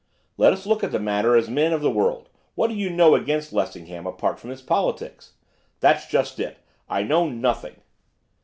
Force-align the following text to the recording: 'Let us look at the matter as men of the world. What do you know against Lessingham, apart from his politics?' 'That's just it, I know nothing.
'Let 0.35 0.51
us 0.51 0.65
look 0.65 0.83
at 0.83 0.91
the 0.91 0.99
matter 0.99 1.35
as 1.35 1.47
men 1.47 1.73
of 1.73 1.81
the 1.81 1.91
world. 1.91 2.27
What 2.55 2.69
do 2.69 2.73
you 2.73 2.89
know 2.89 3.13
against 3.13 3.53
Lessingham, 3.53 4.07
apart 4.07 4.39
from 4.39 4.49
his 4.49 4.63
politics?' 4.63 5.33
'That's 5.79 6.07
just 6.07 6.39
it, 6.39 6.57
I 6.89 7.03
know 7.03 7.29
nothing. 7.29 7.75